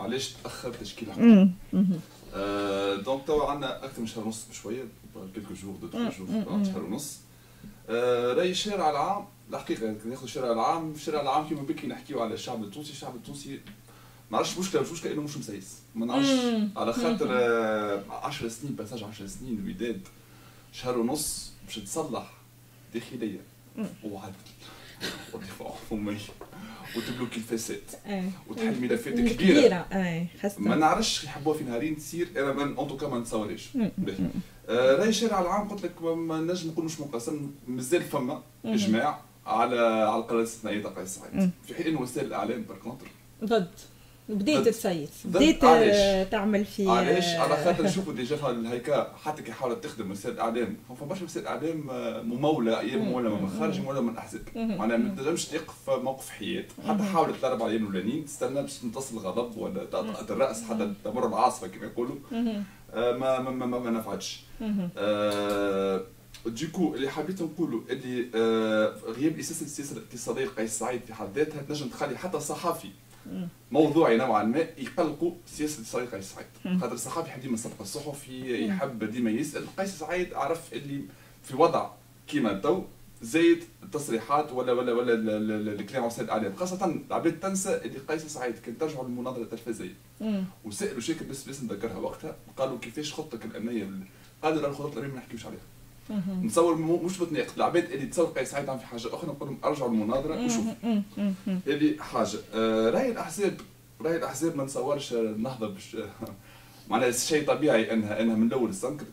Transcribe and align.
علاش 0.00 0.32
تأخر 0.44 0.72
تشكيل 0.72 1.08
الحكومة 1.08 1.50
donc 3.02 3.26
توا 3.26 3.50
عندنا 3.50 3.84
أكثر 3.84 4.00
من 4.00 4.06
شهر 4.06 4.24
ونص 4.24 4.44
بشوية 4.50 4.84
quelques 5.34 5.54
jours 5.54 5.76
deux 5.76 5.86
trois 5.88 6.26
jours 6.26 6.64
شهر 6.64 6.82
ونص. 6.84 7.18
رأي 8.38 8.50
الشارع 8.50 8.90
العام 8.90 9.24
الحقيقة 9.52 9.94
ناخذ 10.04 10.22
الشارع 10.22 10.52
العام 10.52 10.90
الشارع 10.92 11.20
العام 11.20 11.48
كيما 11.48 11.62
بكي 11.62 11.86
نحكيو 11.86 12.20
على 12.22 12.34
الشعب 12.34 12.64
التونسي 12.64 12.90
الشعب 12.92 13.14
التونسي 13.16 13.50
ما 14.30 14.36
نعرفش 14.38 14.58
مشكلة 14.58 14.80
مش 14.82 14.90
مشكلة 14.92 15.12
إنه 15.12 15.22
مش 15.22 15.36
مسيس 15.36 15.76
ما 15.94 16.06
نعرفش 16.06 16.28
على 16.76 16.92
خاطر 16.92 17.32
10 18.10 18.48
سنين 18.48 18.72
passage 18.74 19.02
10 19.04 19.26
سنين 19.26 19.58
الوداد 19.58 20.00
شهر 20.72 20.98
ونص 20.98 21.50
باش 21.66 21.78
تصلح 21.78 22.32
داخليا 22.94 23.40
وعدل 24.04 24.32
ودفاع 25.34 25.72
عمومي 25.92 26.16
وتبلوكي 26.96 27.36
الفساد 27.36 27.82
وتحل 28.48 28.80
ملفات 28.80 29.14
كبيره 29.14 29.32
كبيره 29.32 29.86
ما 30.58 30.76
نعرفش 30.76 31.24
يحبوها 31.24 31.58
في 31.58 31.64
نهارين 31.64 31.96
تصير 31.96 32.28
أنا 32.36 32.52
من 32.52 32.76
en 32.76 32.88
tout 32.88 32.99
cas 32.99 33.08
ما 33.08 33.18
نتصورش 33.18 33.68
راي 34.68 35.08
الشارع 35.08 35.40
العام 35.40 35.68
قلت 35.68 35.84
لك 35.84 36.02
ما 36.02 36.40
نجم 36.40 36.70
نقول 36.70 36.84
مش 36.84 37.00
مقسم 37.00 37.50
مازال 37.68 38.02
فما 38.02 38.42
اجماع 38.64 39.20
على 39.46 39.80
على 39.80 40.18
القرارات 40.20 40.30
الاستثنائيه 40.46 40.82
تاع 40.82 40.90
قيس 40.90 41.08
سعيد 41.14 41.50
في 41.66 41.74
حين 41.74 41.86
ان 41.86 41.96
وسائل 41.96 42.26
الاعلام 42.26 42.62
par 42.62 42.76
contre 42.76 43.06
ضد 43.44 43.70
بديت 44.34 44.68
تصيد. 44.68 45.08
بديت 45.24 45.64
آه، 45.64 46.24
تعمل 46.24 46.64
في 46.64 46.88
علاش؟ 46.90 47.24
على 47.24 47.56
خاطر 47.64 47.84
نشوفوا 47.84 48.12
déjà 48.12 48.36
هيكا 48.66 49.12
حتى 49.24 49.42
كي 49.42 49.52
حاولت 49.52 49.84
تخدم 49.84 50.10
وسائل 50.10 50.34
الاعلام 50.34 50.76
فما 50.88 51.08
برشا 51.08 51.24
وسائل 51.24 51.46
اعلام 51.46 51.90
آه، 51.90 52.22
ممولة 52.22 52.80
أيام 52.80 52.98
ممولة 53.00 53.40
من 53.40 53.50
خارج 53.58 53.80
ممولة 53.80 54.00
من 54.00 54.16
أحزاب. 54.16 54.42
معناها 54.56 54.96
ما 54.96 55.14
تنجمش 55.14 55.44
تقف 55.46 55.90
موقف 55.90 56.28
حياد 56.30 56.64
حتى 56.88 57.02
حاولت 57.02 57.34
الأربع 57.40 57.66
أيام 57.66 57.82
الأولانيين 57.82 58.24
تستنى 58.24 58.62
باش 58.62 58.78
تمتص 58.78 59.12
الغضب 59.12 59.56
ولا 59.58 59.82
الرأس 60.30 60.62
حتى 60.62 60.92
تمر 61.04 61.26
العاصفة 61.26 61.66
كما 61.66 61.86
يقولوا. 61.86 62.16
آه، 62.32 63.12
ما 63.16 63.38
ما 63.40 63.50
ما, 63.66 63.78
ما 63.78 63.90
نفعتش. 63.90 64.40
ديكو 66.46 66.94
اللي 66.94 67.10
حبيت 67.10 67.42
نقوله 67.42 67.82
اللي 67.90 68.28
غياب 69.06 69.38
إساس 69.38 69.62
السياسة 69.62 69.96
الاقتصاديه 69.96 70.46
قيس 70.46 70.78
سعيد 70.78 71.00
في 71.06 71.14
حد 71.14 71.28
ذاتها 71.38 71.62
تنجم 71.62 71.88
تخلي 71.88 72.18
حتى 72.18 72.40
صحفي 72.40 72.88
موضوعي 73.70 74.16
نوعا 74.16 74.42
ما 74.44 74.58
يقلقوا 74.58 75.32
سياسة 75.46 75.84
صالح 75.84 76.14
قيس 76.14 76.34
سعيد. 76.34 76.80
خاطر 76.80 76.92
الصحافي 76.92 77.28
يحب 77.28 77.40
ديما 77.40 77.56
سبق 77.56 77.80
الصحفي 77.80 78.66
يحب 78.66 79.04
ديما 79.04 79.30
يسأل. 79.30 79.66
قيس 79.78 79.98
سعيد 79.98 80.34
عرف 80.34 80.72
اللي 80.72 81.04
في 81.42 81.56
وضع 81.56 81.90
كيما 82.26 82.52
تو 82.52 82.82
زايد 83.22 83.64
التصريحات 83.82 84.52
ولا 84.52 84.72
ولا 84.72 84.92
ولا 84.92 85.14
الكلام 85.72 86.04
وسائل 86.04 86.24
الاعلام 86.24 86.56
خاصة 86.56 86.84
العباد 86.84 87.40
تنسى 87.40 87.76
اللي 87.76 87.98
قيس 87.98 88.26
سعيد 88.26 88.58
كان 88.58 88.78
ترجعوا 88.78 89.04
للمناظره 89.04 89.42
التلفزيونيه 89.42 89.94
وسألوا 90.64 91.00
شاكر 91.00 91.24
بس 91.24 91.48
بس 91.48 91.62
نذكرها 91.62 91.96
وقتها 91.96 92.36
قالوا 92.56 92.78
كيفاش 92.78 93.14
خطتك 93.14 93.44
الأمنية 93.44 93.88
قالوا 94.42 94.68
الخطط 94.68 94.92
الأمنية 94.92 95.12
ما 95.14 95.18
نحكيوش 95.18 95.46
عليها. 95.46 95.60
نتصور 96.42 96.74
مش 96.76 97.18
بتناقض 97.18 97.50
العباد 97.56 97.90
اللي 97.90 98.06
تصور 98.06 98.26
قيس 98.26 98.50
سعيد 98.50 98.76
في 98.78 98.86
حاجة 98.86 99.06
أخرى 99.14 99.30
نقول 99.30 99.48
لهم 99.48 99.58
أرجعوا 99.64 99.90
للمناظره 99.90 100.44
وشوفوا. 100.44 100.72
هذه 101.66 101.96
حاجة. 102.00 102.38
آه 102.54 102.90
رأي 102.90 103.10
الأحزاب. 103.10 103.60
رأي 104.00 104.16
الأحزاب 104.16 104.56
ما 104.56 104.64
نتصورش 104.64 105.12
النهضه 105.12 105.68
باش 105.68 105.96
معناها 106.90 107.10
شيء 107.10 107.46
طبيعي 107.46 107.92
انها 107.92 108.20
إنها 108.20 108.34
من 108.36 108.46
الأول 108.46 108.70
استنكرت. 108.70 109.08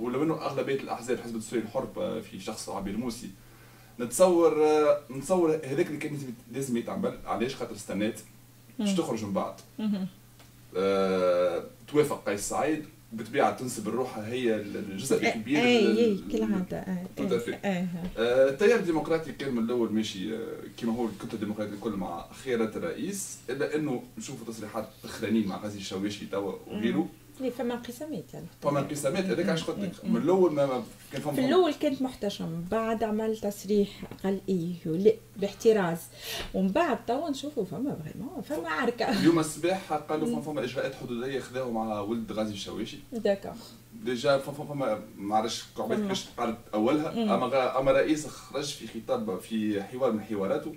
ولو 0.00 0.22
إنه 0.22 0.34
أغلبية 0.34 0.80
الأحزاب 0.80 1.18
حزب 1.20 1.34
الدستوري 1.34 1.62
الحر 1.62 2.20
في 2.30 2.40
شخص 2.40 2.68
عبير 2.68 2.96
موسي 2.96 3.30
نتصور 4.00 4.64
آه، 4.66 5.00
نتصور 5.10 5.50
هذاك 5.64 5.86
اللي 5.86 5.98
كان 5.98 6.18
لازم 6.52 6.76
يتعمل. 6.76 7.18
علاش؟ 7.26 7.54
خاطر 7.54 7.74
استنات 7.74 8.20
باش 8.78 8.94
تخرج 8.94 9.24
من 9.24 9.32
بعد 9.32 9.54
توافق 11.88 12.28
قيس 12.28 12.48
سعيد. 12.48 12.84
بالطبيعه 13.12 13.56
تنسب 13.56 13.88
الروح 13.88 14.18
هي 14.18 14.54
الجزء 14.56 15.26
الكبير 15.28 15.58
اي 15.58 15.98
اي 16.04 16.18
كالعاده 16.32 16.84
التيار 18.18 18.78
الديمقراطي 18.78 19.32
كان 19.32 19.54
من 19.54 19.64
الأول 19.64 19.92
ماشي 19.92 20.34
آه، 20.36 20.38
كما 20.76 20.92
هو 20.92 21.06
الكتلة 21.06 21.34
الديمقراطية 21.34 21.72
الكل 21.74 21.90
مع 21.92 22.32
خيارة 22.32 22.76
الرئيس 22.78 23.38
إلا 23.50 23.76
إنه 23.76 24.02
نشوفوا 24.18 24.46
تصريحات 24.52 24.88
اخرانيين 25.04 25.48
مع 25.48 25.56
غازي 25.62 25.78
الشواشي 25.78 26.26
توا 26.26 26.52
وغيره. 26.66 27.08
لي 27.40 27.50
فما 27.50 27.74
انقسامات 27.74 28.34
يعني. 28.34 28.46
فما 28.62 28.80
انقسامات 28.80 29.24
هذاك 29.24 29.48
علاش 29.48 29.64
قلت 29.64 29.78
لك. 29.78 30.04
من 30.04 30.16
الأول 30.16 30.52
ما 30.52 30.82
كان 31.12 31.22
فما 31.22 31.32
في 31.32 31.44
الأول 31.46 31.74
كنت 31.74 32.02
محتشم 32.02 32.64
بعد 32.70 33.02
عمل 33.04 33.36
تصريح 33.36 33.88
قال 34.24 34.40
إيه 34.48 34.74
لا 34.84 35.12
باحتراز. 35.36 35.98
ومن 36.54 36.68
بعد 36.68 37.06
توا 37.06 37.30
نشوفوا 37.30 37.64
فما 37.64 37.96
vraiment 38.04 38.42
فما 38.42 38.68
عركة. 38.68 39.20
اليوم 39.20 39.38
الصباح 39.38 39.92
قالوا 39.92 40.26
فما 40.26 40.40
فما 40.40 40.64
إجراءات 40.64 40.94
حدودية 40.94 41.40
خذاهم 41.40 41.74
مع 41.74 42.00
ولد 42.00 42.32
غازي 42.32 42.52
الشواشي 42.52 42.98
d'accord 43.12 43.56
déjà 44.04 44.38
فما 44.38 44.64
فما 44.66 45.00
ما 45.16 45.36
عرفتش 45.36 45.64
قعدت 45.76 46.00
كيفاش 46.00 46.26
قالت 46.38 46.58
أولها. 46.74 47.12
أما 47.12 47.78
أما 47.80 47.92
رئيس 47.92 48.26
خرج 48.26 48.64
في 48.64 48.86
خطاب 49.00 49.40
في 49.40 49.82
حوار 49.82 50.12
من 50.12 50.20
حواراته. 50.20 50.74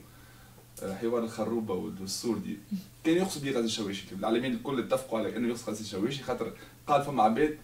حوار 0.84 1.23
الخروبة 1.23 1.73
والسوردي 1.73 2.57
كان 3.03 3.16
يقصد 3.16 3.44
به 3.44 3.51
غازي 3.51 3.66
الشواشي 3.66 4.06
العالمين 4.19 4.53
الكل 4.53 4.79
اتفقوا 4.79 5.19
على 5.19 5.38
إنه 5.38 5.47
يقصد 5.47 5.69
غازي 5.69 5.81
الشواشي 5.81 6.23
خاطر 6.23 6.53
قال 6.88 7.03
فما 7.03 7.23
عباد 7.23 7.57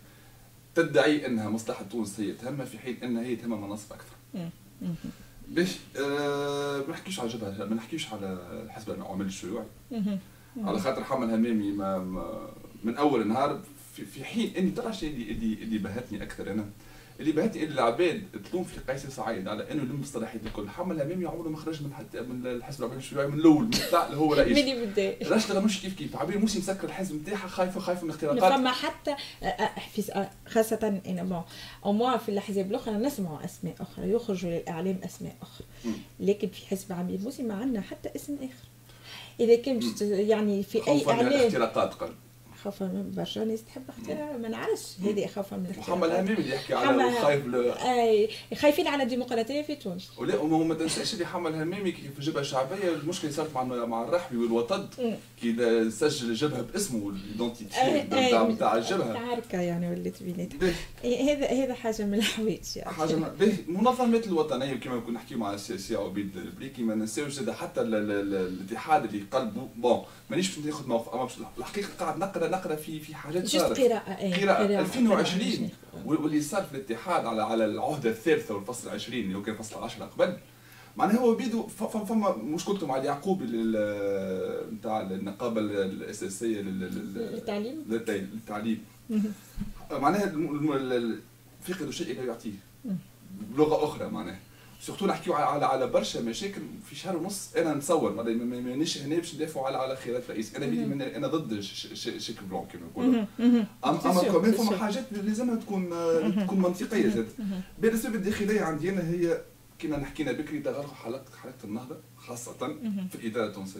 تدعي 0.76 1.26
إنها 1.26 1.50
مصلحة 1.50 1.84
تونس 1.92 2.20
هي 2.20 2.31
تهمها 2.34 2.66
في 2.66 2.80
حين 2.80 2.98
إنها 3.03 3.24
هي 3.24 3.36
تهمها 3.36 3.58
مناصب 3.68 3.94
أكثر. 3.94 4.16
باش 5.48 5.78
آه 6.00 6.78
ما 6.78 6.92
نحكيش 6.94 7.20
على 7.20 7.30
جبهه 7.30 7.66
ما 7.66 7.76
نحكيش 7.76 8.14
على 8.14 8.40
الحزب 8.66 8.90
العمال 8.90 9.26
الشيوعي. 9.26 9.66
على 10.58 10.80
خاطر 10.80 11.03
حمل 11.03 11.30
همامي 11.30 11.72
ما, 11.72 11.97
ما 11.97 12.50
من 12.84 12.97
أول 12.97 13.22
النهار 13.22 13.62
في, 13.96 14.24
حين 14.24 14.53
إني 14.58 14.72
ترى 14.72 14.94
اللي 15.03 15.32
اللي 15.32 15.53
اللي 15.64 15.78
بهتني 15.78 16.24
أكثر 16.24 16.52
أنا. 16.52 16.66
اللي 17.20 17.31
اللي 17.46 17.74
العباد 17.74 18.24
تلوم 18.52 18.64
في 18.64 18.92
قيس 18.92 19.06
سعيد 19.08 19.48
على 19.48 19.72
إنه 19.72 19.84
المصطلحات 19.84 20.42
الكل. 20.46 20.70
حمل 20.70 21.02
همامي 21.02 21.26
عمره 21.26 21.50
ما 21.50 21.58
خرج 21.58 21.84
من 21.84 21.94
حتى 21.94 22.22
من 22.22 22.48
الحزب 22.48 22.80
العمال 22.80 22.98
الشيوعي 22.98 23.28
من 23.28 23.40
الأول 23.40 23.66
من 23.66 24.16
هو 24.16 24.34
رئيس. 24.34 24.58
ملي 24.58 24.86
بدا 24.86 25.36
رشدة 25.36 25.59
مش 25.59 25.81
كيف 25.81 25.94
كيف. 25.98 26.16
عبير 26.16 26.40
موسي 26.40 26.59
مسكر 26.59 26.88
الحزب 26.88 27.22
نتاعها 27.22 27.48
خايفه 27.48 27.80
خايفة 27.80 28.03
من 28.03 28.09
الاختراقات 28.09 28.53
فما 28.53 28.72
حتى 28.72 29.16
خاصة 30.48 31.02
أنا 31.08 31.24
بون 31.24 31.44
أو 31.86 31.94
موا 31.94 32.18
في 32.18 32.30
الأحزاب 32.30 32.72
الأخرى 32.72 32.94
نسمعوا 32.94 33.46
أسماء 33.46 33.76
أخرى 33.80 34.12
يخرجوا 34.12 34.50
للإعلام 34.50 35.00
أسماء 35.06 35.36
أخرى. 35.42 35.68
لكن 36.20 36.50
في 36.50 36.68
حزب 36.68 36.94
عبير 36.94 37.20
موسي 37.20 37.44
ما 37.44 37.53
عندنا 37.53 37.82
حتى 37.82 38.09
اسم 38.16 38.36
آخر. 38.36 38.68
إذا 39.40 39.56
كان 39.56 39.80
يعني 40.02 40.64
في 40.64 40.88
أي 40.88 41.08
إعلام 41.08 41.34
اختراقات 41.34 41.94
قلب 41.94 42.16
خوف 42.66 42.84
من 42.84 43.12
برشا 43.12 43.40
ناس 43.40 43.64
تحب 43.64 43.84
اختراع 43.90 44.38
ما 44.38 44.50
نعرفش. 44.50 44.96
هذه 45.03 45.28
خوف 45.28 45.53
من 45.53 45.66
الاختراع 45.66 45.98
محمد 45.98 46.09
همام 46.09 46.28
اللي 46.28 46.56
يحكي 46.56 46.74
على 46.74 47.12
خايف 47.22 47.56
أي 47.86 48.30
خايفين 48.56 48.88
على 48.88 49.03
الديمقراطية 49.03 49.62
في 49.62 49.76
تونس. 49.76 50.12
ولا 50.18 50.38
وما 50.38 50.76
تنساش 50.76 51.14
اللي 51.14 51.26
حمل 51.26 51.90
كي 51.90 52.09
في 52.14 52.20
الجبهه 52.20 52.42
الشعبيه 52.42 52.90
المشكلة 52.90 53.31
صارت 53.31 53.56
مع 53.56 53.64
مع 53.64 54.03
الرحبي 54.03 54.38
والوطد 54.38 54.88
كي 55.42 55.56
سجل 55.92 56.30
الجبهه 56.30 56.62
باسمه 56.62 57.09
ال 57.09 57.20
identité 57.20 58.03
نتاع 58.50 58.78
الجبهة. 58.78 59.14
تعركه 59.14 59.62
يعني 59.62 59.90
ولات 59.90 60.24
بيناتهم 60.24 60.74
هذا 61.03 61.64
هذا 61.64 61.74
حاجة 61.74 62.06
من 62.06 62.14
الحوايج 62.14 62.59
يعني. 62.76 62.92
حاجة 62.92 63.14
المنظمات 63.68 64.28
الوطنية 64.28 64.74
كما 64.74 65.00
كنا 65.00 65.16
نحكيو 65.16 65.38
مع 65.38 65.53
السي 65.53 65.96
عبيد 65.96 66.38
البريكي 66.38 66.84
ما 66.84 66.96
ننساوش 66.96 67.50
حتى 67.50 67.82
الاتحاد 67.82 69.06
اللي 69.06 69.26
قلبه. 69.32 69.68
bon 69.76 70.03
مانيش 70.30 70.56
باش 70.56 70.66
ناخذ 70.66 70.88
موقف 70.88 71.14
أما 71.14 71.30
الحقيقة 71.58 71.90
قاعد 72.00 72.18
نقرأ 72.18 72.47
نقرا 72.56 72.76
في 72.76 73.00
في 73.00 73.16
حاجات 73.16 73.48
صارت. 73.48 73.80
قراءة 73.80 74.42
قراءة 74.44 74.80
2020 74.80 75.70
واللي 76.06 76.42
صار 76.42 76.64
في 76.64 76.76
الاتحاد 76.78 77.26
على 77.26 77.42
على 77.44 77.66
العهدة 77.66 78.10
الثالثة 78.10 78.56
والفصل 78.56 78.90
20 78.90 79.20
اللي 79.20 79.38
هو 79.38 79.41
كان 79.44 79.56
فصل 79.56 79.84
10 79.84 80.06
قبل 80.06 80.38
معناها 80.97 81.18
هو 81.20 81.35
بيدو 81.35 81.68
فما 81.68 82.35
مشكلته 82.38 82.88
مع 82.88 82.97
اليعقوبي 82.97 83.44
نتاع 84.74 85.02
النقابة 85.02 85.62
الأساسية 85.62 86.62
للتعليم. 86.62 87.85
للتعليم. 87.90 88.84
معناها 89.91 90.34
فقدوا 91.62 91.91
شيء 91.91 92.16
لا 92.18 92.24
يعطيه. 92.24 92.52
بلغة 93.56 93.84
أخرى 93.85 94.08
معناها. 94.09 94.40
surtout 94.85 95.06
نحكيو 95.05 95.34
على 95.34 95.66
على 95.66 95.87
برشا 95.87 96.20
مشاكل 96.20 96.61
في 96.90 96.96
شهر 96.96 97.17
ونص 97.17 97.55
أنا 97.55 97.73
نتصور 97.73 98.11
مانيش 98.14 98.97
هنا 98.97 99.16
باش 99.16 99.35
ندافعوا 99.35 99.67
على 99.67 99.78
على 99.78 99.96
خيارات 99.96 100.23
الرئيس 100.23 100.55
أنا 100.55 101.16
أنا 101.17 101.28
ضد 101.28 101.59
شيك 102.17 102.43
بلون 102.43 102.66
كما 102.66 102.82
نقولوا. 102.85 103.26
اما 103.85 104.23
كمان 104.23 104.52
فما 104.52 104.78
حاجات 104.78 105.05
لازمها 105.11 105.55
تكون 105.55 105.90
تكون 106.46 106.59
منطقية 106.59 107.09
زاد. 107.09 107.28
بالنسبة 107.79 108.16
الداخليه 108.16 108.61
عندي 108.61 108.90
أنا 108.90 109.09
هي 109.09 109.41
كما 109.79 110.05
حكينا 110.05 110.32
بكري 110.32 110.59
تغرق 110.59 110.93
حلقه 110.93 111.38
حلقة 111.43 111.64
النهضة 111.64 111.97
خاصة 112.17 112.53
في 113.11 113.16
الإدارة 113.16 113.47
التونسية. 113.47 113.79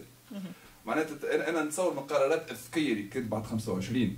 معناتها 0.86 1.48
أنا 1.50 1.64
نتصور 1.64 1.92
من 1.92 1.98
القرارات 1.98 2.50
الذكيه 2.50 2.92
اللي 2.92 3.02
كانت 3.02 3.32
بعد 3.32 3.46
25 3.46 4.16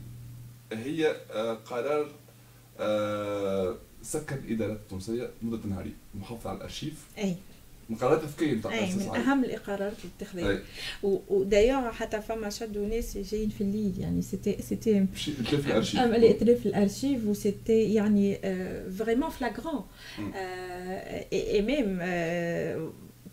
هي 0.73 1.17
آه، 1.31 1.55
قرار 1.55 2.09
آه، 2.81 3.77
سكر 4.03 4.35
الادارات 4.37 4.77
التونسيه 4.77 5.31
مده 5.43 5.67
نهاريه 5.69 5.93
محافظة 6.15 6.51
على 6.51 6.57
الأرشيف. 6.57 6.95
أي. 7.19 7.35
من 7.91 7.97
قرارات 7.97 8.25
ذكيه 8.25 8.53
نتاع 8.53 8.73
أي 8.79 8.95
من 8.95 9.03
أهم 9.03 9.45
الإقرارات 9.45 9.93
اللي 9.93 10.13
اتخذت 10.21 10.63
ودايوغ 11.03 11.91
حتى 11.91 12.21
فما 12.21 12.51
شدوا 12.51 12.87
ناس 12.87 13.19
جايين 13.19 13.49
في 13.49 13.61
الليل 13.61 13.93
يعني 13.99 14.23
c'était 14.23 14.63
c'était 14.63 15.07
اتلاف 15.41 15.67
الأرشيف. 15.67 16.01
الاتلاف 16.01 16.67
الأرشيف 16.67 17.27
و 17.27 17.35
c'était 17.35 17.95
يعني 17.95 18.39
vraiment 18.99 19.31
flagrant 19.31 19.85
et 21.33 21.63
même 21.63 21.99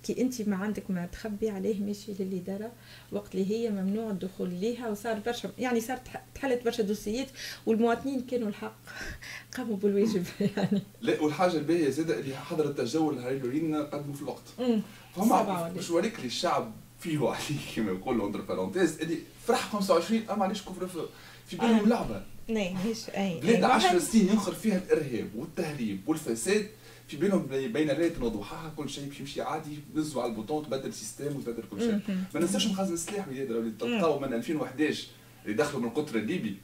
كي 0.05 0.21
انت 0.21 0.41
ما 0.41 0.55
عندك 0.55 0.91
ما 0.91 1.05
تخبي 1.05 1.49
عليه 1.49 1.81
ماشي 1.81 2.11
للإدارة 2.19 2.71
وقت 3.11 3.35
اللي 3.35 3.51
هي 3.51 3.69
ممنوع 3.69 4.11
الدخول 4.11 4.49
ليها 4.49 4.89
وصار 4.89 5.19
برشا 5.25 5.51
يعني 5.57 5.81
صارت 5.81 6.01
تحلت 6.35 6.65
برشا 6.65 6.83
دوسيات 6.83 7.27
والمواطنين 7.65 8.21
كانوا 8.21 8.47
الحق 8.47 8.75
قاموا 9.57 9.77
بالواجب 9.77 10.25
يعني. 10.57 10.81
لا 11.01 11.21
والحاجة 11.21 11.57
الباهية 11.57 11.89
زادة 11.89 12.19
اللي 12.19 12.35
حظر 12.35 12.65
التجول 12.69 13.19
هاي 13.19 13.39
لورين 13.39 13.75
قدموا 13.75 14.13
في 14.15 14.21
الوقت. 14.21 14.43
فهم 15.15 15.77
مش 15.77 15.89
وريك 15.89 16.25
الشعب 16.25 16.71
فيه 16.99 17.19
عليه 17.19 17.59
كما 17.75 17.91
يقولوا 17.91 18.27
entre 18.27 18.41
parenthèses 18.41 19.01
اللي 19.01 19.17
فرح 19.47 19.69
25 19.69 20.21
أما 20.29 20.43
علاش 20.43 20.61
كفر 20.61 20.87
في 21.47 21.57
بالهم 21.57 21.79
آه. 21.79 21.89
لعبة؟ 21.89 22.23
بلاد 23.39 23.63
10 23.63 23.99
سنين 23.99 24.27
ينخر 24.27 24.53
فيها 24.53 24.77
الإرهاب 24.77 25.29
والتهريب 25.35 25.99
والفساد 26.07 26.67
في 27.07 27.17
بينهم 27.17 27.45
بين 27.47 27.87
ليله 27.91 28.23
وضحاها 28.23 28.73
كل 28.77 28.89
شيء 28.89 29.11
يمشي 29.19 29.41
عادي 29.41 29.79
نزوا 29.95 30.21
على 30.21 30.31
ال 30.31 30.36
bouton 30.36 30.65
تبدل 30.65 30.89
ال 30.89 30.95
système 30.95 31.35
وتبدل 31.35 31.63
كل 31.71 31.79
شيء. 31.79 31.91
ما 32.33 32.39
ننساش 32.39 32.67
مخزن 32.67 32.93
السلاح 32.93 33.27
اللي 33.27 33.71
تلقاو 33.79 34.19
من 34.19 34.33
2011 34.33 35.03
اللي 35.45 35.55
دخلوا 35.57 35.81
من 35.81 35.87
القطر 35.87 36.15
الليبي 36.15 36.55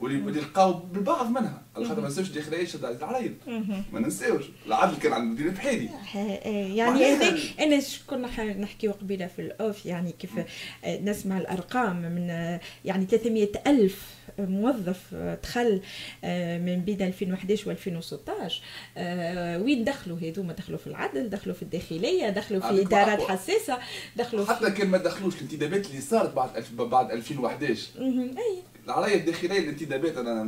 واللي 0.00 0.40
لقاو 0.40 0.72
بالبعض 0.72 1.30
منها. 1.30 1.62
على 1.76 1.84
خاطر 1.84 2.00
ما 2.00 2.08
ننساوش 2.08 2.28
الداخليه 2.28 2.64
شد 2.64 2.84
على 2.84 2.96
العرايض. 2.96 3.34
ما 3.92 4.00
ننساوش. 4.00 4.44
العدل 4.66 4.96
كان 4.96 5.12
عند 5.12 5.24
المدير 5.24 5.46
البحيري 5.46 5.90
يعني 6.76 7.04
هذا 7.04 7.38
أنا 7.60 7.82
كنا 8.06 8.52
نحكيو 8.52 8.92
قبيلة 8.92 9.26
في 9.26 9.42
الأوف 9.42 9.86
يعني 9.86 10.12
كيف 10.12 10.30
نسمع 10.86 11.38
الأرقام 11.38 12.02
من 12.02 12.28
يعني 12.84 13.06
300 13.06 13.48
ألف 13.66 14.06
موظف 14.38 15.14
دخل 15.42 15.80
من 16.64 16.82
بين 16.86 17.02
2011 17.02 17.68
و 17.68 17.70
2016 17.70 18.62
وين 19.64 19.84
دخلوا 19.84 20.18
هذوما 20.18 20.52
دخلوا 20.52 20.78
في 20.78 20.86
العدل 20.86 21.30
دخلوا 21.30 21.54
في 21.54 21.62
الداخلية 21.62 22.30
دخلوا 22.30 22.60
في 22.60 22.82
إدارات 22.82 23.22
حساسة 23.22 23.78
دخلوا 24.16 24.46
حتى 24.46 24.70
كان 24.70 24.88
ما 24.88 24.98
دخلوش 24.98 25.34
الانتدابات 25.36 25.86
اللي 25.86 26.00
صارت 26.00 26.34
بعد 26.34 26.64
بعد 26.78 27.10
2011 27.10 27.88
أي. 28.00 28.62
العرايه 28.86 29.14
الداخلية 29.16 29.58
الانتدابات 29.58 30.16
أنا 30.16 30.44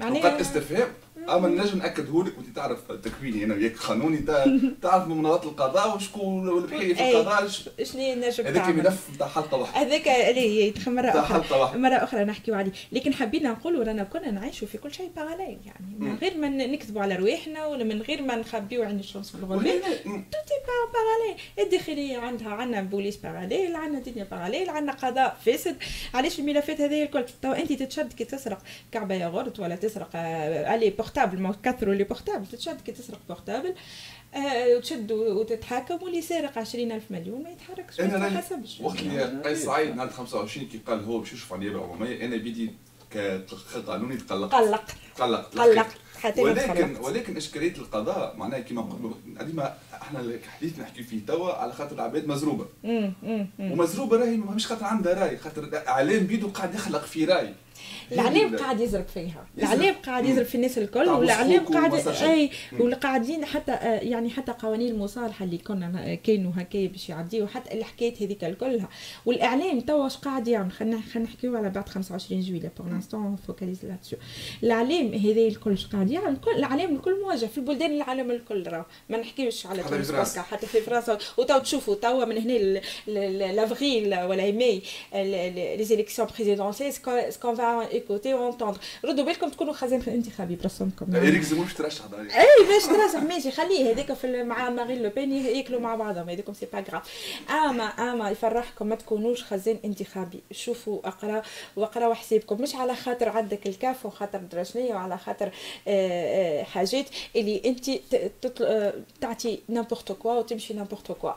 نقاط 0.00 0.40
استفهام 0.40 0.88
أما 1.28 1.48
نجم 1.48 1.78
ناكده 1.78 2.24
لك 2.24 2.38
وأنت 2.38 2.56
تعرف 2.56 2.92
تكويني 2.92 3.44
أنا 3.44 3.54
وياك. 3.54 3.76
قانوني 3.76 4.18
تعرف 4.82 5.06
من 5.06 5.16
منظمات 5.16 5.44
القضاء 5.44 5.96
وشكون 5.96 6.48
والبحيث 6.48 6.96
في 6.96 7.10
القضاء. 7.10 7.48
شنو 7.82 8.14
نجم 8.14 8.46
هذاك 8.46 8.68
ملف 8.68 9.10
نتاع 9.14 9.28
حلقة 9.28 9.56
واحدة. 9.56 9.80
هذاك 9.80 10.08
اللي 10.08 10.74
مرة 10.86 11.08
أخرى. 11.08 11.78
مرة 11.78 11.94
أخرى 11.94 12.24
نحكيو 12.24 12.54
عليه. 12.54 12.72
لكن 12.92 13.14
حبينا 13.14 13.50
نقولوا 13.50 13.84
رانا 13.84 14.04
كنا 14.04 14.30
نعيشوا 14.30 14.68
في 14.68 14.78
كل 14.78 14.94
شيء 14.94 15.10
باراليل 15.16 15.58
يعني. 15.66 15.98
من 15.98 16.16
غير 16.16 16.36
ما 16.36 16.48
نكذبوا 16.48 17.02
على 17.02 17.16
رواحنا 17.16 17.66
ولا 17.66 17.84
من 17.84 18.02
غير 18.02 18.22
ما 18.22 18.36
نخبيو 18.36 18.82
عن 18.82 18.98
الشمس 18.98 19.30
بالغربال 19.30 19.80
توتي 20.02 20.58
باراليل 20.64 21.36
الداخلية 21.58 22.18
عندها 22.18 22.48
عندنا 22.48 22.82
بوليس 22.82 23.16
باراليل 23.16 23.76
عندنا 23.76 24.00
دنيا 24.00 24.24
باراليل 24.24 24.70
عندنا 24.70 24.92
قضاء 24.92 25.36
فاسد. 25.46 25.76
علاش 26.14 26.38
الملفات 26.38 26.80
هذه 26.80 27.02
الكل؟ 27.02 27.24
تو 27.42 27.52
أنت 27.52 27.72
تتشد 27.72 28.12
كي 28.12 28.24
تسرق 28.24 28.58
كعبة 28.92 29.14
ياغورت 29.14 29.60
ولا 29.60 29.76
تسرق 29.76 30.10
les 30.14 30.90
portables 31.18 31.42
ما 31.42 31.54
كثروا 31.62 31.94
les 31.94 32.04
portables 32.04 32.46
تتشد 32.46 32.80
كي 32.80 32.92
تسرق 32.92 33.20
portable 33.28 33.74
آه 34.34 34.76
وتشد 34.76 35.12
وتتحاكم 35.12 35.98
واللي 36.02 36.22
سارق 36.22 36.58
20000 36.58 37.10
مليون 37.10 37.42
ما 37.42 37.50
يتحركش. 37.50 38.00
ما 38.00 38.26
يحسبش 38.26 38.80
وقت 38.80 39.00
اللي 39.00 39.42
قيس 39.44 39.64
سعيد 39.64 39.96
نهار 39.96 40.10
25 40.10 40.66
كي 40.68 40.80
قال 40.86 41.04
هو 41.04 41.18
باش 41.18 41.32
يشوف 41.32 41.52
على 41.52 41.62
النيابه 41.62 41.84
العموميه 41.84 42.24
أنا 42.24 42.36
بدي 42.36 42.72
كقانوني 43.10 44.16
تقلقت. 44.16 44.54
قلقت. 44.54 44.90
قلقت. 45.20 45.58
قلقت. 45.58 45.96
ولكن 46.38 46.96
ولكن 46.96 47.36
اشكاليه 47.36 47.76
القضاء؟ 47.76 48.36
معناها 48.36 48.60
كيما 48.60 49.12
ديما 49.40 49.74
إحنا 50.02 50.20
الحديث 50.20 50.78
نحكي 50.78 51.02
فيه 51.02 51.26
توا 51.26 51.52
على 51.52 51.72
خاطر 51.72 51.94
العباد 51.94 52.26
مزروبة. 52.26 52.66
ومزروبة 53.58 54.16
راهي 54.16 54.36
مش 54.36 54.66
خاطر 54.66 54.84
عندها 54.84 55.14
راي 55.14 55.36
خاطر 55.36 55.70
إعلام 55.88 56.26
بيدو 56.26 56.48
قاعد 56.48 56.74
يخلق 56.74 57.04
في 57.04 57.24
راي. 57.24 57.54
الاعلام 58.12 58.56
قاعد 58.56 58.80
يزرب 58.80 59.06
فيها. 59.08 59.46
الاعلام 59.58 59.94
قاعد 59.94 60.24
يزرب 60.24 60.46
في 60.46 60.54
الناس 60.54 60.78
الكل 60.78 61.08
والاعلام 61.08 61.64
قاعد 61.64 62.08
أي 62.08 62.50
والقاعدين 62.78 63.44
حتى 63.44 63.72
آه، 63.72 64.00
يعني 64.00 64.30
حتى 64.30 64.52
قوانين 64.52 64.88
المصالحة 64.94 65.44
اللي 65.44 65.58
كنا 65.58 66.14
كانوا 66.14 66.52
هكايا 66.56 66.88
باش 66.88 67.08
يعديو 67.08 67.46
حتى 67.46 67.74
الحكايات 67.74 68.22
هذيك 68.22 68.44
كلها 68.58 68.88
والإعلام 69.26 69.80
توا 69.80 70.04
واش 70.04 70.16
قاعد 70.16 70.48
يعمل؟ 70.48 70.72
خلينا 70.72 71.00
خلينا 71.12 71.28
نحكيو 71.28 71.56
على 71.56 71.70
بعد 71.70 71.88
25 71.88 72.40
جويلية 72.40 72.72
pour 72.78 72.88
l'instant 72.88 73.36
focalise 73.46 73.84
l'attention 73.84 74.18
الاعلام 74.62 75.14
هذا 75.14 75.40
الكل 75.40 75.72
اش 75.72 75.86
قاعد 75.86 76.10
يعمل؟ 76.10 76.36
الاعلام 76.56 76.96
الكل 76.96 77.20
مواجه 77.22 77.46
في 77.46 77.60
بلدان 77.60 77.90
العالم 77.90 78.30
الكل 78.30 78.66
راه 78.66 78.86
ما 79.08 79.18
نحكيوش 79.18 79.66
على 79.66 79.82
تونس 79.82 80.38
حتى 80.38 80.66
في 80.66 80.80
فرنسا. 80.80 81.18
وتو 81.36 81.58
تشوفوا 81.58 81.94
توا 81.94 82.24
من 82.24 82.38
هنا 82.38 82.80
l'avril 83.52 84.06
ولا 84.06 84.52
mai 84.52 84.82
les 85.14 85.84
élections 85.84 86.28
présidentielles 86.34 86.92
ce 87.32 87.38
qu'on 87.38 87.54
va 87.54 87.77
écouter 87.80 88.34
et 88.34 88.43
entendre 88.43 88.78
ردوا 89.04 89.24
بالكم 89.24 89.48
تكونوا 89.48 89.72
خازين 89.72 90.00
في 90.00 90.08
الانتخابي 90.08 90.56
برسمكم 90.56 91.16
اريك 91.16 91.42
زيمون 91.42 91.64
باش 91.64 91.74
ترشح 91.74 92.04
اي 92.14 92.66
باش 92.68 92.86
ترشح 92.86 93.22
ماشي 93.22 93.50
خليه 93.50 93.92
هذاك 93.92 94.12
في 94.12 94.42
مع 94.42 94.70
مارين 94.70 95.02
لو 95.02 95.10
بين 95.10 95.32
ياكلوا 95.32 95.80
مع 95.80 95.94
بعضهم 95.94 96.30
هذيكم 96.30 96.52
c'est 96.54 96.66
pas 96.72 96.84
grave 96.90 97.02
اما 97.50 97.84
اما 97.84 98.30
يفرحكم 98.30 98.86
ما 98.86 98.94
تكونوش 98.94 99.44
خزان 99.44 99.78
انتخابي 99.84 100.40
شوفوا 100.52 101.08
اقرا 101.08 101.42
واقراوا 101.76 102.14
حسابكم 102.14 102.62
مش 102.62 102.74
على 102.74 102.96
خاطر 102.96 103.28
عندك 103.28 103.66
الكاف 103.66 104.06
وخاطر 104.06 104.38
درجنيه 104.38 104.94
وعلى 104.94 105.18
خاطر 105.18 105.50
حاجات 106.64 107.06
اللي 107.36 107.62
انت 107.64 107.90
تعطي 109.20 109.58
n'importe 109.68 110.12
quoi 110.12 110.34
وتمشي 110.34 110.74
n'importe 110.74 111.12
quoi 111.12 111.32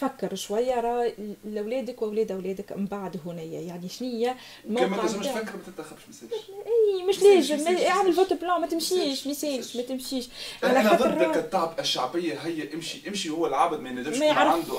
فكر 0.00 0.34
شوية 0.34 0.80
راه 0.80 1.12
لاولادك 1.44 2.02
واولاد 2.02 2.32
أولادك 2.32 2.72
من 2.72 2.86
بعد 2.86 3.20
هنايا. 3.26 3.60
يعني 3.60 3.88
شنية 3.88 4.36
الموقع 4.64 4.86
ما 4.86 4.96
تنجمش 4.96 5.26
تفكر 5.26 5.56
ما 5.56 5.62
تتخبش 5.66 6.02
ما 6.22 6.28
إي 6.66 7.04
مش 7.08 7.22
لازم. 7.22 7.76
اعمل 7.86 8.12
vote 8.12 8.32
blanc 8.32 8.60
ما 8.60 8.66
تمشيش 8.66 9.26
ما 9.26 9.32
يسالش 9.32 9.76
ما 9.76 9.82
تمشيش 9.82 10.28
أنا 10.64 10.92
ضدك 10.92 11.36
التعب 11.36 11.80
الشعبية 11.80 12.34
هي 12.34 12.74
امشي 12.74 13.08
امشي 13.08 13.30
هو 13.30 13.46
العبد 13.46 13.80
ما 13.80 13.88
ينجمش 13.88 14.16
يكون 14.16 14.28
عنده 14.28 14.78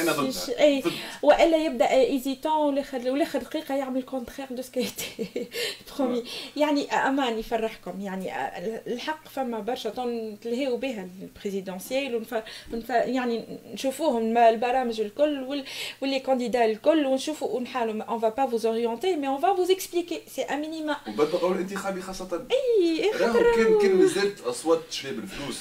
أنا 0.00 0.12
ضدها 0.12 0.60
إي. 0.60 0.82
وإلا 1.22 1.56
يبدأ 1.56 1.90
hésitant 1.90 2.78
والاخر 3.06 3.38
دقيقة 3.38 3.74
يعمل 3.74 4.02
contraire 4.02 4.48
de 4.50 4.62
ce 4.62 4.79
qui 4.79 5.04
était 5.04 5.46
promis 5.98 6.24
يعني 6.56 6.92
أمان 6.92 7.38
يفرحكم. 7.38 8.00
يعني 8.00 8.32
الحق 8.86 9.28
فما 9.28 9.60
برشا 9.60 9.90
تلهيو 10.42 10.76
بها 10.76 11.08
ال 11.22 11.29
présidentielle 11.29 12.24
يعني 12.88 13.44
نشوفوهم 13.74 14.22
البرامج 14.58 15.00
الكل 15.00 15.64
و 16.02 16.06
les 16.06 16.20
candidats 16.20 16.64
الكل 16.64 17.06
ونشوفوا 17.06 17.48
ونحاولوا. 17.48 18.02
on 18.02 18.20
va 18.20 18.28
pas 18.28 18.46
vous 18.46 18.66
orienter 18.66 19.16
mais 19.16 19.28
on 19.28 19.40
va 19.40 19.54
vous 19.54 19.70
expliquer 19.70 20.22
c'est 20.34 20.42
a 20.42 20.56
minima 20.56 20.96
وبالبقاء 21.08 21.52
الانتخابي 21.52 22.02
خاصة. 22.02 22.46
إي 22.52 23.10
راهو 23.10 23.54
كان 23.56 23.78
كان 23.78 23.96
مازالت 23.96 24.40
أصوات 24.40 24.80
شباب 24.90 25.18
الفلوس 25.18 25.58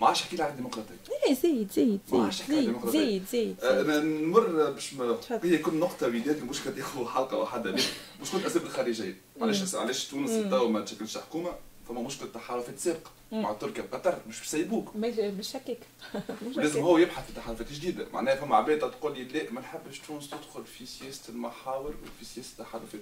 ما 0.00 0.06
عادش 0.06 0.22
حكي 0.22 0.42
على 0.42 0.52
الديمقراطية. 0.52 0.94
إي 1.28 1.34
زيد 1.34 1.72
زيد 1.72 2.00
زيد 2.48 2.76
زيد 2.86 3.24
زيد 3.32 3.64
أنا 3.64 3.98
نمر 4.00 4.70
باش 4.70 4.94
هي 5.42 5.58
كل 5.58 5.74
نقطة 5.74 6.08
بدايه 6.08 6.40
مش 6.50 6.62
كتاخذ 6.62 7.06
حلقة 7.06 7.36
واحدة. 7.38 7.72
مش 8.22 8.30
كنت 8.32 8.44
اسباب 8.44 8.66
الخارجية. 8.66 9.16
علاش 9.40 9.74
علاش 9.74 10.04
تونس 10.04 10.50
تو 10.50 10.68
ما 10.68 10.80
تشكلش 10.80 11.18
حكومة. 11.18 11.50
فما 11.88 12.00
مشكلة 12.02 12.28
تحالفات 12.34 12.78
سابقه 12.78 13.10
مع 13.32 13.52
تركيا 13.52 13.82
وقطر 13.82 14.18
مش 14.28 14.40
بيسيبوك 14.40 14.96
مش 14.96 15.56
هكاك 15.56 15.78
لازم 16.56 16.80
هو 16.82 16.98
يبحث 16.98 17.26
في 17.26 17.32
تحالفات 17.32 17.72
جديدة. 17.72 18.06
معناها 18.12 18.34
فما 18.36 18.56
عباد 18.56 18.78
تقول 18.78 19.14
لي 19.18 19.24
لا 19.24 19.50
ما 19.52 19.60
نحبش 19.60 19.98
تونس 19.98 20.30
تدخل 20.30 20.64
في 20.64 20.86
سياسة 20.86 21.22
المحاور 21.28 21.94
وفي 22.02 22.24
سياسة 22.24 22.50
التحالفات 22.58 23.00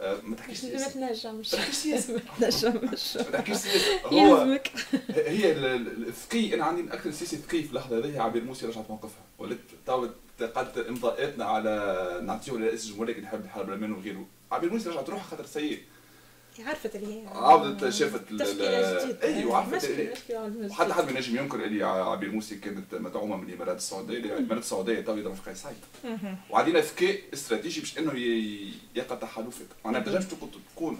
آه 0.00 0.16
ما 0.22 0.36
تحكيش 0.36 0.58
سياسة. 0.60 1.00
ما 1.00 1.08
تنجمش 1.12 1.54
ما 1.54 1.60
تحكيش 1.60 1.74
سياسة. 1.76 2.12
ما 2.14 2.20
تنجمش 2.50 3.16
ما 3.16 3.22
تحكيش 3.22 3.56
سياسة. 3.56 4.00
هو 4.06 4.58
هي 5.10 5.52
الثقي 5.52 6.54
أنا 6.54 6.64
عندي 6.64 6.92
أكثر 6.94 7.10
سياسة 7.10 7.36
ثقي 7.36 7.62
في 7.62 7.68
اللحظة 7.70 7.98
هذه 7.98 8.20
عبير 8.22 8.44
موسي 8.44 8.66
رجعت 8.66 8.90
موقفها 8.90 9.24
ولات 9.38 9.58
تو 9.86 10.08
قعدت 10.54 10.78
إمضاءاتنا 10.78 11.44
على 11.44 12.20
نعطيه 12.22 12.52
لرئيس 12.52 12.84
الجمهوريه 12.84 13.22
يحب 13.22 13.44
الحرب 13.44 13.68
الامان 13.68 13.92
وغيره. 13.92 14.26
عبير 14.52 14.72
موسي 14.72 14.88
رجعت 14.88 15.08
روحها 15.10 15.24
خاطر 15.24 15.46
سيء. 15.46 15.82
عرفت 16.64 16.96
اللي 16.96 17.14
هي 17.14 17.26
عاودت 17.26 17.88
شافت 17.88 18.32
أيوه 19.22 19.56
عرفت 19.56 19.90
وحتى 20.70 20.92
حد 20.92 21.04
ما 21.12 21.20
نجم 21.20 21.36
ينكر 21.36 21.64
اللي 21.64 21.84
عبير 21.84 22.30
موسي 22.30 22.56
كانت 22.56 22.94
مدعومة 22.94 23.36
من 23.36 23.48
الإمارات 23.48 23.76
السعودية 23.76 24.18
الإمارات 24.18 24.62
السعودية 24.62 25.00
تو 25.00 25.16
يضرب 25.16 25.34
في 25.34 25.50
قيس 25.50 25.62
سعيد 25.62 25.76
وعندنا 26.50 26.80
ذكاء 26.80 27.20
استراتيجي 27.34 27.80
باش 27.80 27.98
إنه 27.98 28.12
يقع 28.94 29.14
تحالفات 29.16 29.66
معناها 29.84 30.00
ما 30.00 30.06
تنجمش 30.06 30.24
تكون 30.74 30.98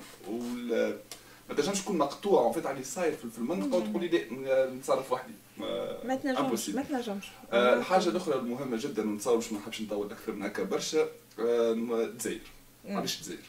ما 1.49 1.55
تنجمش 1.57 1.81
تكون 1.81 1.99
مقطوع 1.99 2.43
وفات 2.43 2.67
على 2.67 2.85
صاير 2.85 3.17
في 3.17 3.39
المنطقة 3.39 3.79
وتقول 3.79 4.03
لي 4.03 4.09
لا 4.09 4.71
نتصرف 4.71 5.13
وحدي. 5.13 5.33
ما 6.05 6.17
تنجمش 6.23 6.71
ما 6.71 6.83
تنجمش. 6.83 7.25
الحاجة 7.53 8.09
الأخرى 8.09 8.35
المهمة 8.35 8.77
جدا 8.77 9.03
ونتصور 9.03 9.37
باش 9.37 9.53
ما 9.53 9.59
نحبش 9.59 9.83
نطول 9.83 10.11
أكثر 10.11 10.33
من 10.33 10.43
هكا 10.43 10.63
برشا 10.63 11.09
الجزائر. 11.39 12.41
علاش 12.89 13.17
الجزائر. 13.17 13.41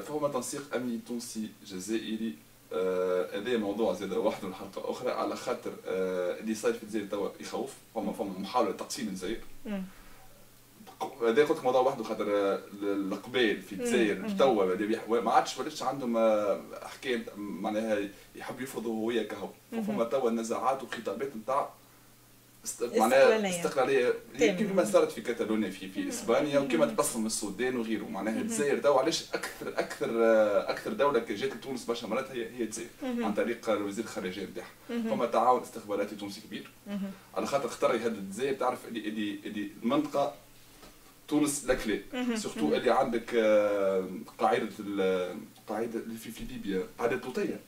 فهما 0.00 0.28
تنسيق 0.28 0.74
أمني 0.74 1.00
تونسي 1.08 1.48
جزائري 1.66 2.34
هذا 3.34 3.56
موضوع 3.56 3.92
زاد 3.92 4.12
وحده 4.12 4.54
حلقه 4.54 4.90
أخرى 4.90 5.10
على 5.10 5.36
خاطر 5.36 5.72
اللي 5.86 6.54
صاير 6.54 6.74
في 6.74 6.82
الجزائر 6.82 7.06
توا 7.06 7.28
يخوف 7.40 7.72
فما 7.94 8.12
فما 8.12 8.38
محاولة 8.38 8.72
تقسيم 8.72 9.08
الجزائر. 9.08 9.40
هذا 11.22 11.44
قلت 11.44 11.50
لك 11.50 11.64
موضوع 11.64 11.80
وحده 11.80 12.04
خاطر 12.04 12.26
القبائل 12.82 13.62
في 13.62 13.72
الجزائر 13.72 14.28
توا 14.38 15.20
ما 15.20 15.32
عادش 15.32 15.58
ولاتش 15.58 15.82
عندهم 15.82 16.18
حكاية 16.82 17.26
معناها 17.36 17.98
يحبوا 18.36 18.62
يفرضوا 18.62 18.94
هويه 18.94 19.22
كهو 19.22 19.48
فما 19.72 20.04
توا 20.04 20.30
نزاعات 20.30 20.82
وخطابات 20.82 21.36
نتاع 21.36 21.70
معناها 22.98 23.50
استقلالية. 23.50 24.14
كيما 24.38 24.84
صارت 24.84 25.12
في 25.12 25.20
كاتالونيا 25.20 25.70
في 25.70 25.88
في 25.88 26.08
إسبانيا 26.08 26.58
وكيما 26.58 26.86
تقسم 26.86 27.26
السودان 27.26 27.76
وغيره. 27.76 28.04
معناها 28.04 28.40
الجزائر 28.40 28.78
تو 28.78 28.98
علاش 28.98 29.24
أكثر 29.34 29.68
أكثر 29.68 30.10
أكثر 30.70 30.92
دولة 30.92 31.18
جات 31.18 31.52
لتونس 31.56 31.84
برشا 31.84 32.06
مرات 32.06 32.30
هي 32.30 32.50
هي 32.58 32.62
الجزائر 32.62 32.88
عن 33.02 33.34
طريق 33.34 33.70
وزير 33.70 34.04
الخارجيه 34.04 34.44
نتاعها. 34.44 34.70
فما 34.88 35.26
تعاون 35.26 35.62
استخباراتي 35.62 36.16
تونسي 36.16 36.40
كبير. 36.40 36.70
على 37.34 37.46
خاطر 37.46 37.66
اختار 37.66 37.94
يهدد 37.94 38.16
الجزائر. 38.16 38.54
تعرف 38.54 38.78
اللي 38.88 39.08
اللي 39.08 39.38
اللي 39.46 39.70
المنطقة 39.82 40.34
تونس 41.28 41.64
la 41.64 41.76
clé. 41.76 42.00
surtout 42.34 42.74
اللي 42.74 42.90
عندك 42.90 43.34
آه، 43.34 44.08
قاعدة 44.38 44.68
قاعدة 45.68 46.00
في 46.22 46.30
في 46.30 46.44
ليبيا 46.44 46.86
قاعدة 46.98 47.16
توطية. 47.16 47.60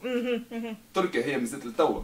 تركيا 0.94 1.24
هي 1.24 1.38
مازالت 1.38 1.66
لتوا 1.66 2.02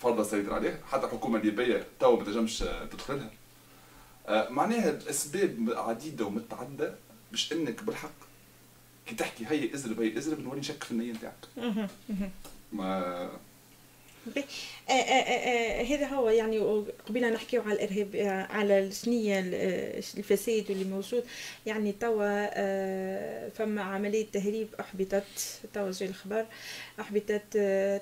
فرض 0.00 0.20
السيطره 0.20 0.54
عليه 0.54 0.80
حتى 0.90 1.06
الحكومة 1.06 1.38
الليبية 1.38 1.86
توا 2.00 2.18
ما 2.18 2.24
تنجمش 2.24 2.58
تدخلها. 2.92 3.30
آه، 4.28 4.48
معناها 4.48 4.90
الأسباب 4.90 5.72
عديدة 5.76 6.24
ومتعددة 6.24 6.94
باش 7.30 7.52
إنك 7.52 7.82
بالحق 7.82 8.10
كي 9.06 9.14
تحكي 9.14 9.46
هي 9.48 9.74
ازرب 9.74 10.00
هي 10.00 10.18
ازرب 10.18 10.40
نولي 10.40 10.60
نشك 10.60 10.84
في 10.84 10.90
النية 10.90 11.12
نتاعك. 11.12 11.46
ما 12.72 13.30
آه، 14.90 14.92
آه، 14.92 15.82
هذا 15.82 16.06
هو 16.06 16.28
يعني 16.28 16.58
قبيله 17.08 17.30
نحكيو 17.30 17.62
على 17.62 17.72
الإرهاب 17.72 18.16
على 18.50 18.78
السنيه 18.78 19.40
الفساد 20.18 20.70
اللي 20.70 20.84
موجود. 20.84 21.24
يعني 21.66 21.92
توا 21.92 22.46
فما 23.60 23.82
عملية 23.82 24.26
تهريب 24.32 24.68
احبطت 24.80 25.24
توا 25.74 25.90
جاي 25.90 26.08
الخبر 26.08 26.46
احبطت 27.00 27.42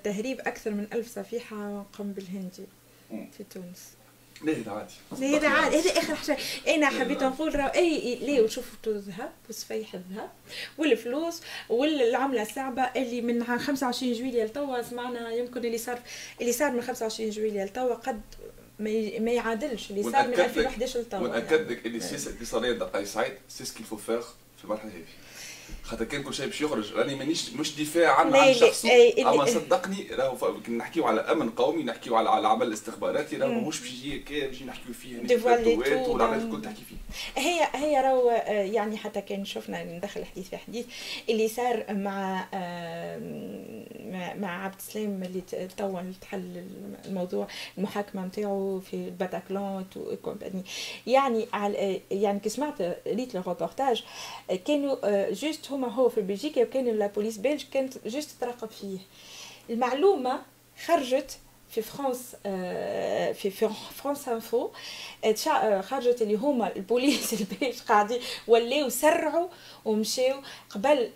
تهريب 0.04 0.40
أكثر 0.40 0.70
من 0.70 0.86
ألف 0.92 1.08
صفيحة 1.14 1.86
قنبل 1.98 2.24
هندي 2.32 2.66
في 3.10 3.44
تونس. 3.54 3.92
ليه 4.42 4.56
هذا 4.56 4.70
عادي؟ 4.70 5.36
هذا 5.36 5.48
عادي؟ 5.48 5.76
هذا 5.76 5.90
آخر 5.90 6.14
حاجة. 6.14 6.38
أنا 6.68 6.86
حبيت 6.86 7.22
نقول 7.22 7.54
راه 7.54 7.72
اي 7.74 8.14
ليه؟ 8.14 8.40
وشفتوا 8.40 8.92
الذهب 8.92 9.32
وصفيح 9.48 9.94
الذهب 9.94 10.30
والفلوس 10.78 11.42
والعملة 11.68 12.42
الصعبة 12.42 12.82
اللي 12.82 13.20
من 13.20 13.44
25 13.58 14.12
جويلية 14.12 14.44
لتوا 14.44 14.82
سمعنا 14.82 15.30
يمكن 15.30 15.64
اللي 15.64 15.78
صار 15.78 15.98
اللي 16.40 16.52
صار 16.52 16.72
من 16.72 16.82
25 16.82 17.30
جويلية 17.30 17.64
لتوا 17.64 17.94
قد 17.94 18.20
ما 18.78 19.32
يعادلش 19.32 19.90
اللي 19.90 20.02
صار 20.02 20.28
من 20.28 20.34
2011 20.34 21.00
لتوا. 21.00 21.18
ونأكد 21.18 21.70
لك 21.70 21.86
اللي 21.86 21.98
السياسة 21.98 22.30
الإقتصادية 22.30 23.38
c'est 23.48 23.64
ce 23.64 23.70
qu'il 23.70 23.86
faut 23.86 23.96
faire 23.96 24.26
في 24.58 24.64
المرحله 24.64 24.90
هذه 24.90 25.04
خاطر 25.82 26.04
كان 26.04 26.22
كل 26.22 26.34
شيء 26.34 26.46
باش 26.46 26.60
يخرج. 26.60 26.92
راني 26.92 27.14
مانيش 27.14 27.50
مش 27.50 27.80
دفاع 27.80 28.20
عن 28.20 28.34
عن 28.34 28.54
شخصه. 28.54 28.90
أما 29.18 29.44
صدقني 29.44 30.06
راهو 30.10 30.56
نحكيو 30.68 31.06
على 31.06 31.20
أمن 31.20 31.50
قومي 31.50 31.82
نحكيو 31.82 32.16
على 32.16 32.28
على 32.30 32.40
العمل 32.40 32.66
الاستخباراتي 32.66 33.36
راهو 33.36 33.52
ماهوش 33.52 33.80
باش 33.80 33.92
يجي 33.92 34.46
باش 34.46 34.62
نحكيو 34.62 34.94
فيه 34.94 35.18
الفتوات 35.18 36.08
والعمل 36.08 36.38
الكل 36.38 36.62
تحكي 36.62 36.82
فيه. 36.88 36.96
هي 37.42 37.68
هي 37.74 38.00
راهو 38.00 38.30
يعني 38.72 38.96
حتى 38.96 39.20
كان 39.20 39.44
شفنا 39.44 39.84
ندخل 39.84 40.24
حديث 40.24 40.48
في 40.48 40.56
حديث 40.56 40.86
اللي 41.28 41.48
صار 41.48 41.84
مع 41.88 42.48
مع 44.38 44.64
عبد 44.64 44.74
السلام 44.78 45.22
اللي 45.22 45.42
توا 45.78 46.00
تحل 46.20 46.66
الموضوع 47.04 47.48
المحاكمة 47.78 48.26
نتاعو 48.26 48.80
في 48.80 48.94
الباتاكلون 48.94 49.86
و 49.96 50.03
compagnie 50.03 50.64
يعني 51.06 51.46
يعني 52.10 52.40
كي 52.40 52.48
سمعت 52.48 52.82
ريت 53.06 53.36
الروبورتاج 53.36 54.04
كانوا 54.56 55.30
juste 55.30 55.70
هما 55.70 55.88
هو 55.88 56.08
في 56.08 56.20
بلجيكا 56.20 56.62
وكان 56.62 56.86
la 56.86 57.06
police 57.06 57.38
belge 57.38 57.64
كانت 57.72 58.08
juste 58.08 58.40
تراقب 58.40 58.68
فيه. 58.70 58.98
المعلومة 59.70 60.40
خرجت 60.84 61.38
في 61.70 61.82
فرانس 61.82 62.36
في 63.40 63.50
France 64.02 64.28
Info 64.28 64.70
خرجت 65.80 66.22
اللي 66.22 66.34
هما 66.34 66.76
البوليس 66.76 67.32
ال 67.40 67.46
belge 67.46 67.78
قاعدين 67.88 68.20
ولاو 68.46 68.88
سرعوا 68.88 69.48
ومشاو 69.84 70.40
قبل 70.70 71.10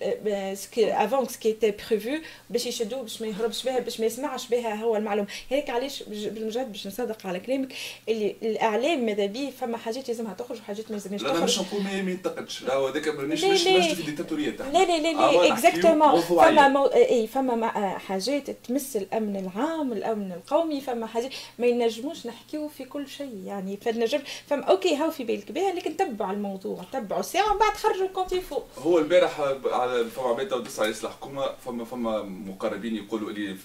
avant 0.78 1.28
ce 1.28 1.38
qui 1.38 1.52
était 1.52 1.75
prévu 1.90 2.25
باش 2.50 2.66
يشدوه 2.66 3.02
باش 3.02 3.23
ما 3.23 3.28
يهربش 3.28 3.64
بها 3.64 3.78
باش 3.78 4.00
ما 4.00 4.06
يسمعش 4.06 4.49
بها 4.49 4.75
هو 4.75 4.97
المعلومه 4.97 5.28
هيك 5.50 5.71
علاش 5.71 6.02
بالمجرد 6.02 6.73
باش 6.73 6.87
نصدق 6.87 7.26
على 7.26 7.40
كلامك 7.40 7.73
اللي 8.09 8.37
الإعلام 8.42 9.06
ماذا 9.06 9.26
بيه 9.26 9.50
فما 9.50 9.76
حاجات 9.76 10.09
لازمها 10.09 10.35
تخرج 10.35 10.59
وحاجات 10.59 10.90
ما 10.90 10.97
لازمهاش 10.97 11.23
تخرج 11.23 11.37
لا 11.37 11.44
مش 11.44 11.59
نقول 11.59 11.82
ما 11.82 11.92
ينتقدش. 11.92 12.62
لا 12.62 12.75
هذاك 12.75 13.09
مانيش 13.09 13.44
مش 13.44 13.62
في 13.62 14.00
الديكتاتورية 14.00 14.50
تاعنا. 14.50 14.73
لا 14.73 14.85
لا 14.85 14.99
لا 15.00 15.12
لا 15.12 15.52
exactement 15.52 16.21
فما 16.21 16.68
مو... 16.68 16.87
اي 16.87 17.26
فما 17.26 17.99
حاجات 17.99 18.50
تمس 18.50 18.97
الأمن 18.97 19.37
العام 19.37 19.92
الأمن 19.92 20.32
القومي 20.42 20.80
فما 20.80 21.06
حاجات 21.06 21.30
ما 21.58 21.66
ينجموش 21.66 22.26
نحكيو 22.26 22.68
في 22.68 22.84
كل 22.84 23.08
شيء. 23.08 23.42
يعني 23.46 23.76
فنجم 23.76 24.20
فما 24.46 24.64
OK 24.64 24.97
هاو 24.96 25.11
في 25.11 25.25
بالك. 25.25 25.52
بها 25.52 25.72
لكن 25.72 25.96
تبعوا 25.96 26.32
الموضوع. 26.32 26.84
تبعوا 26.92 27.22
ساعة 27.22 27.50
ومن 27.50 27.58
بعد 27.58 27.72
خرجوا 27.72 28.08
comme 28.09 28.26
il 28.26 28.33
faut 28.33 28.62
هو 28.78 28.99
البارح 28.99 29.40
على 29.64 30.04
فما 30.04 30.28
عمليه 30.28 30.49
تودس 30.49 30.80
على 30.80 30.90
الحكومة 30.90 31.46
فما 31.64 31.84
فما 31.84 32.22
مقربين 32.22 32.96
يقولوا 32.96 33.30
لي 33.30 33.56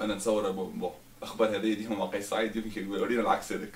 أنا 0.00 0.14
نتصور 0.14 0.50
bon 0.50 0.90
الاخبار 1.18 1.56
هذه 1.56 1.74
ديما 1.74 1.96
مع 1.96 2.06
قيس 2.06 2.30
سعيد 2.30 2.56
يمكن 2.56 2.86
يقولوا 2.86 3.06
لنا 3.06 3.20
العكس 3.20 3.52
هذاك. 3.52 3.72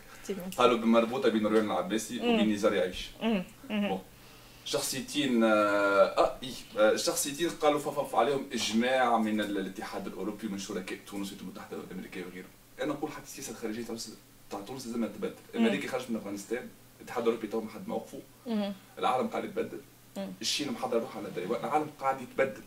قالوا 0.59 0.79
مربوطه 0.79 1.29
بين 1.29 1.47
روان 1.47 1.65
العباسي 1.65 2.19
وبين 2.19 2.53
نزار 2.53 2.75
يعيش. 2.75 3.11
شخصيتين 4.67 5.45
آه 5.45 6.39
اي 6.43 6.99
شخصيتين 6.99 7.51
قالوا 7.51 7.79
ففف 7.79 8.15
عليهم 8.15 8.47
إجماع 8.53 9.19
من 9.19 9.41
الاتحاد 9.41 10.07
الأوروبي 10.07 10.49
من 10.49 10.59
شركاء 10.59 10.99
تونس 11.07 11.33
والولايات 11.33 11.41
المتحده 11.43 11.77
الامريكيه 11.91 12.25
وغيره. 12.25 12.47
أنا 12.83 12.93
نقول 12.93 13.13
حتى 13.13 13.25
السياسة 13.25 13.53
الخارجية 13.53 13.85
تاع 14.51 14.61
تونس 14.61 14.87
لازم 14.87 15.07
تبدل 15.07 15.35
الامريكي 15.55 15.89
خرج 15.89 16.03
من 16.09 16.17
أفغانستان 16.17 16.69
الاتحاد 17.01 17.23
الأوروبي 17.23 17.47
تو 17.47 17.61
ما 17.61 17.71
حد 17.71 17.89
موقفه. 17.89 18.21
العالم 18.99 19.29
قاعد 19.29 19.45
يتبدل. 19.45 19.81
الشين 20.41 20.73
محضر 20.73 21.01
روحها 21.01 21.19
على 21.19 21.29
الدري. 21.29 21.45
العالم 21.45 21.91
قاعد 22.01 22.21
يتبدل. 22.21 22.63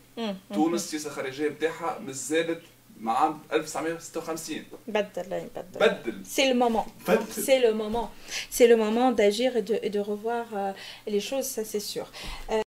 تونس 0.53 0.84
السياسة 0.84 1.10
الخارجية 1.10 1.50
نتاعها 1.50 2.00
مازالت 2.00 2.62
مع 3.00 3.19
عام 3.23 3.41
1956 3.53 4.64
بدل 4.88 5.23
بدل 5.29 5.79
بدل 5.81 6.26
سي 6.26 6.53
لو 6.53 6.59
مومون 6.59 6.85
سي 7.31 7.59
لو 7.59 7.75
مومون 7.75 8.09
سي 8.50 8.67
لو 8.67 8.76
مومون 8.76 9.17
d'agir 9.17 9.57
et 9.57 9.62
de, 9.62 9.79
et 9.83 9.91
de 9.91 10.00
revoir 10.00 10.47
euh, 10.55 10.73
les 11.07 11.21
choses 11.21 11.47
ça 11.47 11.64
c'est 11.64 11.81
sûr 11.81 12.07
euh, 12.50 12.61